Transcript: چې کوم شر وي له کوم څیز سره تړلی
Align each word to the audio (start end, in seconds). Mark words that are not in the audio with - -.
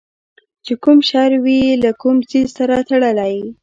چې 0.65 0.73
کوم 0.83 0.97
شر 1.09 1.31
وي 1.43 1.61
له 1.83 1.91
کوم 2.01 2.17
څیز 2.29 2.47
سره 2.57 2.75
تړلی 2.87 3.35